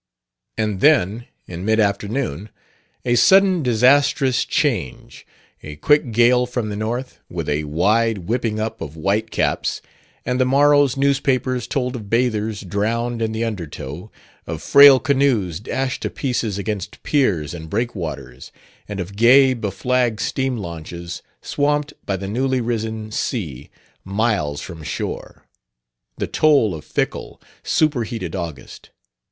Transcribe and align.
And 0.57 0.79
then, 0.81 1.27
in 1.45 1.63
mid 1.63 1.79
afternoon, 1.79 2.49
a 3.05 3.13
sudden 3.13 3.61
disastrous 3.61 4.45
change; 4.45 5.27
a 5.61 5.75
quick 5.75 6.11
gale 6.11 6.47
from 6.47 6.69
the 6.69 6.75
north, 6.75 7.19
with 7.29 7.47
a 7.47 7.65
wide 7.65 8.27
whipping 8.27 8.59
up 8.59 8.81
of 8.81 8.95
white 8.97 9.29
caps; 9.29 9.79
and 10.25 10.39
the 10.39 10.43
morrow's 10.45 10.97
newspapers 10.97 11.67
told 11.67 11.95
of 11.95 12.09
bathers 12.09 12.61
drowned 12.61 13.21
in 13.21 13.31
the 13.31 13.43
undertow, 13.45 14.11
of 14.47 14.63
frail 14.63 14.99
canoes 14.99 15.59
dashed 15.59 16.01
to 16.01 16.09
pieces 16.09 16.57
against 16.57 17.03
piers 17.03 17.53
and 17.53 17.69
breakwaters, 17.69 18.51
and 18.87 18.99
of 18.99 19.15
gay, 19.15 19.53
beflagged 19.53 20.19
steam 20.19 20.57
launches 20.57 21.21
swamped 21.43 21.93
by 22.07 22.17
the 22.17 22.27
newly 22.27 22.59
risen 22.59 23.11
sea 23.11 23.69
miles 24.03 24.61
from 24.61 24.81
shore: 24.81 25.45
the 26.17 26.25
toll 26.25 26.73
of 26.73 26.83
fickle, 26.83 27.39
superheated 27.63 28.35
August. 28.35 28.89